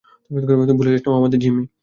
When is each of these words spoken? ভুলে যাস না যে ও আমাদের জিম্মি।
ভুলে 0.77 0.91
যাস 0.91 1.01
না 1.01 1.07
যে 1.07 1.11
ও 1.11 1.19
আমাদের 1.19 1.39
জিম্মি। 1.39 1.63